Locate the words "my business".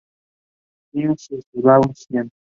1.53-2.31